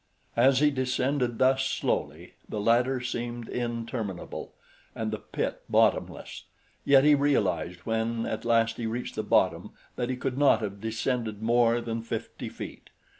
[0.35, 4.55] As he descended thus slowly, the ladder seemed interminable
[4.95, 6.45] and the pit bottomless,
[6.83, 10.81] yet he realized when at last he reached the bottom that he could not have
[10.81, 12.89] descended more than fifty feet.